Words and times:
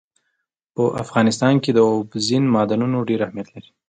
په 0.73 0.83
افغانستان 1.03 1.53
کې 1.63 1.71
اوبزین 1.93 2.43
معدنونه 2.53 2.97
ډېر 3.09 3.19
اهمیت 3.25 3.47
لري. 3.51 3.69